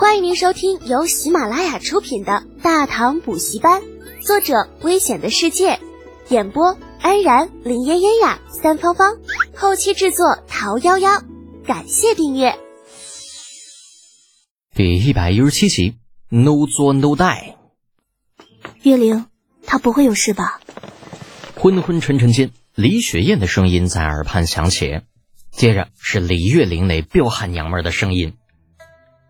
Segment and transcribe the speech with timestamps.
[0.00, 3.82] 欢迎您收听由喜马拉雅出品的《大唐补习班》，
[4.26, 5.78] 作者：危险的世界，
[6.30, 9.18] 演播：安然、林嫣嫣呀、三芳芳，
[9.54, 11.22] 后期制作：桃夭夭。
[11.66, 12.58] 感谢订阅。
[14.74, 15.98] 第一百一十七集
[16.30, 17.56] ，No 作 No die。
[18.82, 19.26] 月灵，
[19.66, 20.62] 他不会有事吧？
[21.56, 25.02] 昏昏沉沉间，李雪燕的声音在耳畔响起，
[25.50, 28.32] 接着是李月玲那彪悍娘们的声音：“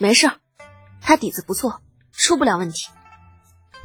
[0.00, 0.28] 没事，
[1.06, 1.80] 他底子不错，
[2.12, 2.88] 出不了问题。”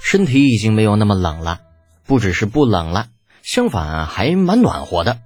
[0.02, 1.62] 身体已经没有那么冷了，
[2.08, 3.10] 不只是不冷了，
[3.44, 5.20] 相反还蛮暖和的，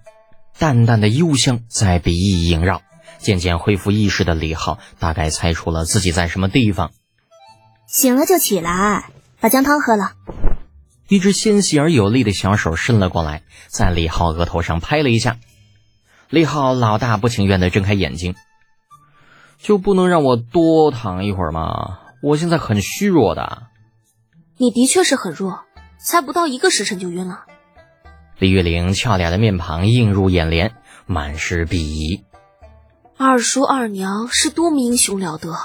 [0.59, 2.81] 淡淡的幽香在鼻翼萦绕。
[3.19, 6.91] 渐渐恢复意识的李浩大概猜出了自己在什么地方，
[7.87, 9.09] 醒了就起来，
[9.39, 10.11] 把姜汤喝了。
[11.07, 15.37] 一只纤细而有力的小手伸了过来，在李浩额头上拍了一下。
[16.29, 18.35] 李浩老大不情愿地睁开眼睛，
[19.57, 21.99] 就不能让我多躺一会儿吗？
[22.21, 23.63] 我现在很虚弱的。
[24.57, 25.61] 你的确是很弱，
[25.99, 27.45] 才不到一个时辰就晕了。
[28.39, 30.73] 李月玲俏脸的面庞映入眼帘，
[31.05, 32.23] 满是鄙夷。
[33.17, 35.55] 二叔二娘是多么英雄了得，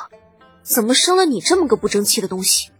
[0.62, 2.70] 怎么生了你这么个不争气的东西？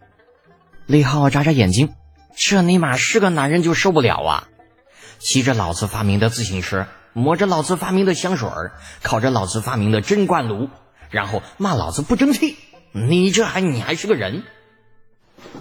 [0.85, 1.93] 李浩眨眨眼睛，
[2.35, 4.47] 这尼玛是个男人就受不了啊！
[5.19, 8.49] 骑着老子发明的自行车，抹着老子发明的香水
[9.03, 10.69] 烤着老子发明的蒸罐炉，
[11.11, 12.55] 然后骂老子不争气。
[12.93, 14.43] 你这还你还是个人？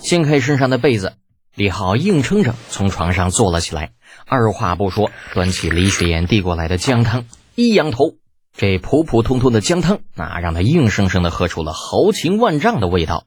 [0.00, 1.14] 掀开身上的被子，
[1.54, 3.92] 李浩硬撑着从床上坐了起来，
[4.26, 8.16] 二话不说，端起李雪岩递过来的姜汤，一仰头。
[8.56, 13.24] 这普普通通的姜汤，啊让他硬生生的喝出了豪情万丈的味道。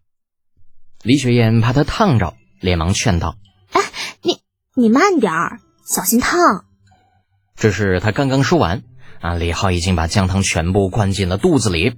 [1.01, 3.37] 李雪燕怕他烫着，连忙劝道
[3.71, 3.81] ：“哎，
[4.21, 4.39] 你
[4.75, 6.65] 你慢点儿，小心烫。”
[7.55, 8.83] 这是他刚刚说完，
[9.21, 11.95] 啊，李浩已经把姜汤全部灌进了肚子里。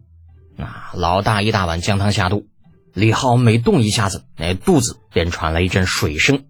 [0.57, 2.47] 啊，老大一大碗姜汤下肚，
[2.93, 6.45] 李浩每动一下子，那肚子便传来一阵水声。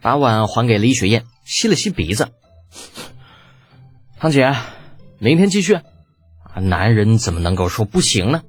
[0.00, 2.28] 把碗还给李雪燕，吸了吸鼻子，
[4.18, 4.54] 堂姐。
[5.18, 5.78] 明天继续，
[6.56, 8.42] 男人怎么能够说不行呢？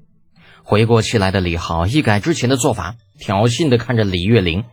[0.63, 4.65] 回过气来的李浩一改之前的做法，挑衅的看着李月玲。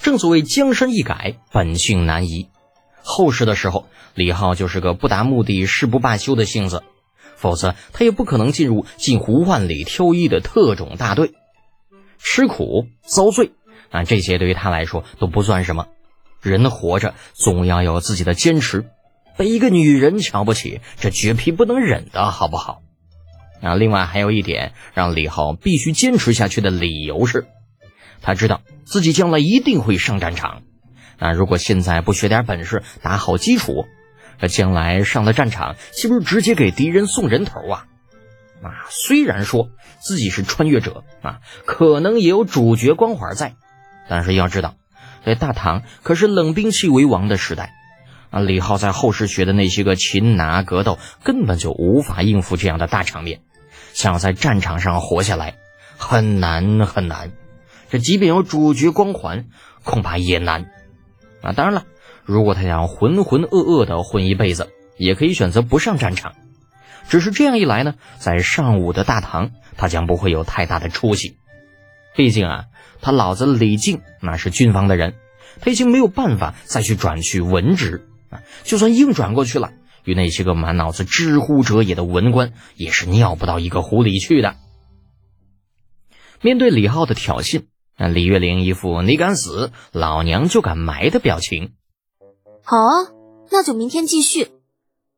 [0.00, 2.48] 正所谓江山易改，本性难移。
[3.02, 6.82] 后世的时候，李浩就是个不达目的誓不罢休的性子，
[7.42, 11.34] 否则他也不可能进入近乎万里挑一的特种大队。
[12.18, 13.50] 吃苦遭罪
[13.90, 15.88] 啊，这些对于他来说都不算什么。
[16.40, 18.86] 人活着总要有自己的坚持。
[19.36, 22.82] 被一个女人瞧不起，这绝皮不能忍的好不好？
[23.60, 27.46] 啊，另外还有一点让李浩必须坚持下去的理由是，
[28.20, 30.62] 他知道自己将来一定会上战场。
[31.18, 33.86] 那如果现在不学点本事，打好基础，
[34.42, 37.86] 这将来上了战场，岂不是直接给敌人送人头啊？
[38.60, 39.70] 啊，虽然说
[40.00, 43.54] 自己是穿越者啊，可能也有主角光环在，
[44.08, 44.74] 但是要知道，
[45.24, 47.72] 在大唐可是冷兵器为王的时代。
[48.30, 53.42] 啊，李浩在后世学的那些个擒拿格斗，根本就无法应付这样的大场面。
[53.92, 55.54] 想要在战场上活下来，
[55.98, 57.30] 很难很难。
[57.90, 59.44] 这即便有主角光环，
[59.84, 60.70] 恐怕也难。
[61.42, 61.84] 啊，当然了，
[62.24, 66.34] 如果他想浑浑噩噩的混一辈子，也可以选择不上战场。
[67.08, 71.36] 只是这样一来呢，在上武的大唐，他将不会有太大的出息。
[72.14, 72.64] 毕竟啊，
[73.00, 75.14] 他老子李靖那是军方的人，
[75.60, 78.42] 他已经没有办法再去转去文职啊。
[78.62, 79.72] 就算硬转过去了，
[80.04, 84.54] 与那些个满脑子知乎者也的文官，也是尿不到一个壶里去的。
[86.40, 87.64] 面对李浩的挑衅，
[87.96, 91.72] 那李月玲一副你敢死，老娘就敢埋的表情。
[92.64, 93.12] 好啊，
[93.50, 94.48] 那就明天继续。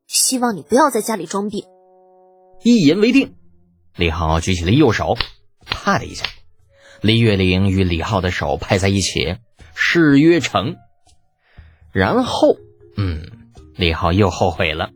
[0.06, 1.64] 希望你不要在家里装逼。
[2.62, 3.34] 一言为定。
[3.96, 5.14] 李浩举起了右手，
[5.66, 6.24] 啪的一下，
[7.00, 9.36] 李月玲与李浩的手拍在一起，
[9.74, 10.76] 誓约成。
[11.92, 12.56] 然后。
[12.96, 13.22] 嗯，
[13.76, 14.90] 李浩又后悔了。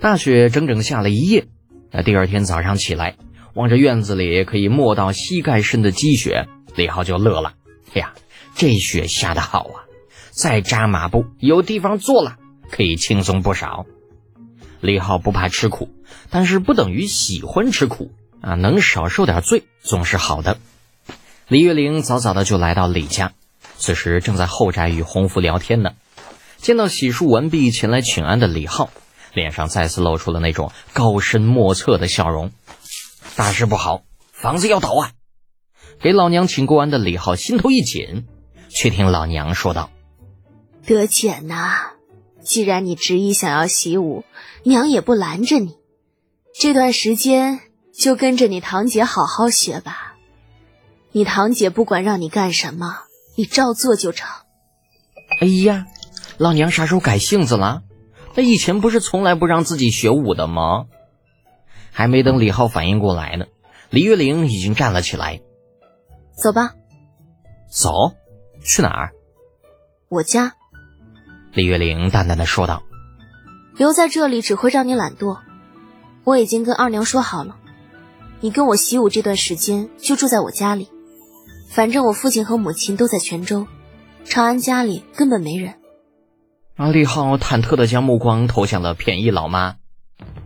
[0.00, 1.46] 大雪整整下了一夜，
[1.90, 3.16] 那第二天早上起来，
[3.54, 7.54] 望着院子里可以没到膝盖深的积雪，李浩就乐了。
[7.94, 8.14] 哎呀，
[8.54, 9.83] 这雪下的好啊！
[10.34, 12.38] 再扎马步，有地方坐了，
[12.68, 13.86] 可以轻松不少。
[14.80, 15.90] 李浩不怕吃苦，
[16.28, 18.10] 但是不等于喜欢吃苦
[18.40, 20.58] 啊，能少受点罪总是好的。
[21.46, 23.32] 李月玲早早的就来到李家，
[23.76, 25.92] 此时正在后宅与洪福聊天呢。
[26.56, 28.90] 见到洗漱完毕前来请安的李浩，
[29.34, 32.50] 脸上再次露出了那种高深莫测的笑容。
[33.36, 34.02] 大事不好，
[34.32, 35.12] 房子要倒啊！
[36.00, 38.26] 给老娘请过安的李浩心头一紧，
[38.68, 39.90] 却听老娘说道
[40.86, 41.92] ：“德简呐，
[42.42, 44.24] 既然你执意想要习武，
[44.64, 45.78] 娘也不拦着你。
[46.54, 47.60] 这段时间
[47.92, 50.14] 就跟着你堂姐好好学吧。
[51.12, 52.98] 你堂姐不管让你干什么，
[53.34, 54.28] 你照做就成。
[55.40, 55.86] 哎呀，
[56.36, 57.82] 老娘啥时候改性子了？
[58.34, 60.86] 那以前不是从来不让自己学武的吗？
[61.92, 63.46] 还没等李浩反应过来呢，
[63.90, 65.40] 李月玲已经站了起来。
[66.36, 66.74] 走吧。
[67.70, 68.12] 走？
[68.62, 69.12] 去哪儿？
[70.08, 70.56] 我家。
[71.54, 72.82] 李月玲淡淡的说道。
[73.76, 75.38] 留在这里只会让你懒惰。
[76.24, 77.56] 我已经跟二娘说好了，
[78.40, 80.88] 你跟我习武这段时间就住在我家里。
[81.68, 83.66] 反正我父亲和母亲都在泉州，
[84.24, 85.74] 长安家里根本没人。
[86.76, 89.76] 阿丽浩忐忑的将目光投向了便宜老妈，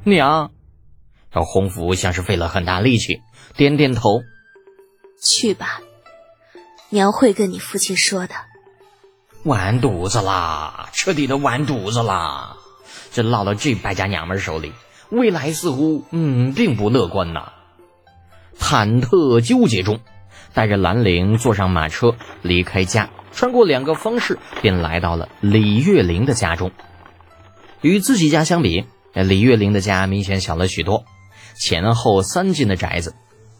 [0.04, 0.50] 娘。
[1.30, 3.20] 这洪福像是费了很大力气，
[3.56, 4.22] 点点头。
[5.22, 5.80] 去吧，
[6.88, 8.34] 娘会跟你父亲说的。
[9.48, 10.90] 完犊子啦！
[10.92, 12.58] 彻底的完犊子啦！
[13.10, 14.72] 这落到这败家娘们手里，
[15.08, 17.52] 未来似乎嗯并不乐观呐。
[18.60, 20.00] 忐忑纠结中，
[20.52, 23.08] 带着兰陵坐上马车离开家。
[23.32, 26.70] 穿过两个方式，便来到了李月玲的家中。
[27.80, 28.84] 与自己家相比，
[29.14, 31.04] 李月玲的家明显小了许多。
[31.56, 33.14] 前后三进的宅子，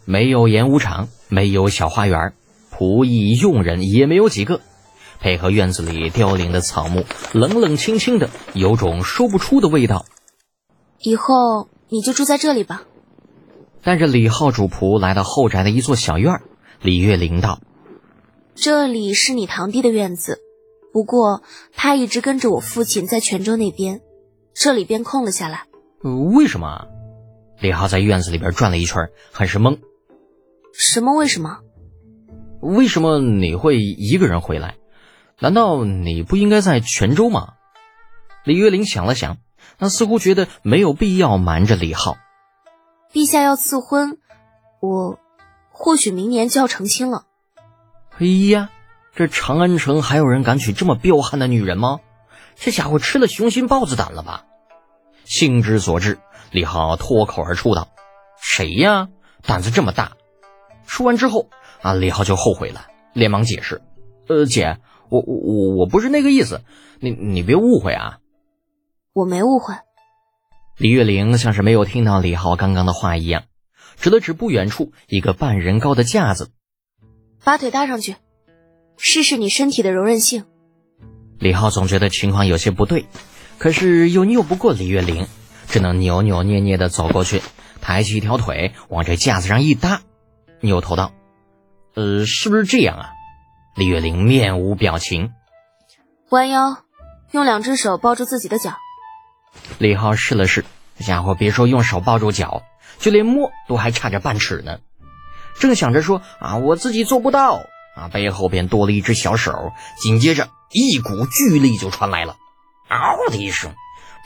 [0.04, 2.34] 没有演武场，没有小花园，
[2.76, 4.60] 仆役佣人也没有几个。
[5.20, 10.06] 配合院子里凋零的草木，冷冷清清的，有种说不出的味道。
[11.00, 12.84] 以后你就住在这里吧。
[13.82, 16.42] 带着李浩主仆来到后宅的一座小院
[16.80, 17.60] 李月玲道。
[18.54, 20.40] 这里是你堂弟的院子，
[20.92, 21.42] 不过
[21.72, 24.00] 他一直跟着我父亲在泉州那边，
[24.52, 25.66] 这里便空了下来。
[26.34, 26.86] 为什么？
[27.60, 29.78] 李浩在院子里边转了一圈，很是懵。
[30.72, 31.14] 什么？
[31.14, 31.58] 为什么？
[32.60, 34.77] 为什么你会一个人回来？
[35.40, 37.54] 难道你不应该在泉州吗？
[38.44, 39.36] 李月玲想了想，
[39.78, 42.16] 那似乎觉得没有必要瞒着李浩。
[43.12, 44.18] 陛下要赐婚，
[44.80, 45.18] 我
[45.70, 47.24] 或许明年就要成亲了。
[48.18, 48.70] 哎呀，
[49.14, 52.00] 这长安城还有人敢娶这么彪悍的女人吗？
[52.56, 54.44] 这家伙吃了雄心豹子胆了吧？
[55.24, 56.18] 兴之所至，
[56.50, 57.88] 李浩脱口而出道
[58.40, 59.08] ：“谁呀？
[59.42, 60.12] 胆子这么大！”
[60.84, 61.48] 说完之后，
[61.82, 63.82] 啊，李浩就后悔了，连忙解释
[64.26, 66.62] ：“呃，姐，我我我我不是那个意思，
[67.00, 68.18] 你你别误会啊。”
[69.14, 69.74] 我没误会。
[70.76, 73.44] 李月玲像是没有听到李浩刚刚的话一样，
[73.96, 76.50] 指了指不远处一个半人高的架子。
[77.42, 78.16] 把腿搭上去，
[78.96, 80.44] 试试你身体的柔韧性。
[81.38, 83.06] 李浩总觉得情况有些不对，
[83.58, 85.26] 可是又拗不过李月玲，
[85.68, 87.42] 只能扭扭捏捏的走过去，
[87.80, 90.02] 抬起一条腿往这架子上一搭，
[90.60, 91.12] 扭头道
[91.94, 93.10] ：“呃，是不是这样啊？”
[93.78, 95.30] 李月玲面无表情，
[96.30, 96.78] 弯腰，
[97.30, 98.72] 用两只手抱住自己的脚。
[99.78, 100.64] 李浩试了试，
[100.98, 102.64] 这家伙别说用手抱住脚，
[102.98, 104.80] 就连摸都还差着半尺呢。
[105.60, 107.60] 正想着说啊，我自己做不到
[107.94, 112.36] 啊，背后便多了一只小手，紧接着一股巨力就传来了，
[112.88, 113.76] 嗷的一声，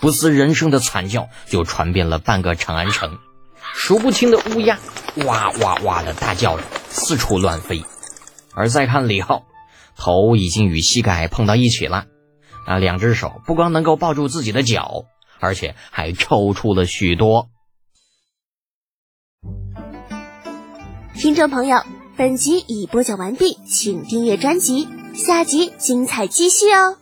[0.01, 3.19] 不似人声的惨叫就传遍了半个长安城，
[3.75, 4.79] 数不清的乌鸦
[5.27, 7.85] 哇哇哇的大叫着，四处乱飞。
[8.55, 9.45] 而再看李浩，
[9.97, 12.07] 头已经与膝盖碰到一起了，
[12.67, 15.05] 啊，两只手不光能够抱住自己的脚，
[15.41, 17.49] 而且还抽搐了许多。
[21.15, 21.83] 听众朋友，
[22.17, 27.02] 本集已播讲完毕，请订阅专辑，下集精彩继续哦。